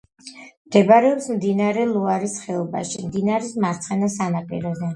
მდებარეობს 0.69 1.27
მდინარე 1.33 1.85
ლუარის 1.91 2.39
ხეობაში, 2.47 3.05
მდინარის 3.07 3.55
მარცხენა 3.67 4.13
ნაპირზე. 4.37 4.87